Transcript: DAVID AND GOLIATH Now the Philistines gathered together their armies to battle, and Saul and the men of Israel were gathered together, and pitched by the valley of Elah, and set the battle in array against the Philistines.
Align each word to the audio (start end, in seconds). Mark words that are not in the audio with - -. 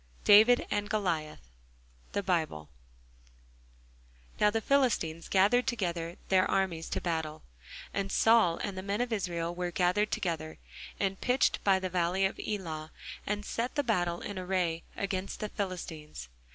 DAVID 0.23 0.65
AND 0.71 0.89
GOLIATH 0.89 1.47
Now 2.15 2.65
the 4.49 4.59
Philistines 4.61 5.27
gathered 5.29 5.67
together 5.67 6.15
their 6.29 6.49
armies 6.49 6.89
to 6.89 6.99
battle, 6.99 7.43
and 7.93 8.11
Saul 8.11 8.57
and 8.63 8.75
the 8.75 8.81
men 8.81 8.99
of 9.01 9.13
Israel 9.13 9.53
were 9.53 9.69
gathered 9.69 10.09
together, 10.09 10.57
and 10.99 11.21
pitched 11.21 11.63
by 11.63 11.77
the 11.77 11.87
valley 11.89 12.25
of 12.25 12.39
Elah, 12.39 12.91
and 13.27 13.45
set 13.45 13.75
the 13.75 13.83
battle 13.83 14.21
in 14.21 14.39
array 14.39 14.81
against 14.97 15.39
the 15.39 15.49
Philistines. 15.49 16.29